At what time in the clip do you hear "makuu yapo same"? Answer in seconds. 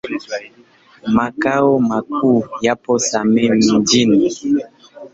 1.79-3.51